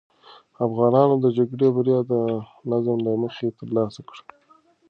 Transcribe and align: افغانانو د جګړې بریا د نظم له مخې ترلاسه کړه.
افغانانو 0.65 1.15
د 1.23 1.25
جګړې 1.37 1.67
بریا 1.75 1.99
د 2.11 2.13
نظم 2.71 2.97
له 3.05 3.11
مخې 3.21 3.47
ترلاسه 3.59 4.01
کړه. 4.09 4.23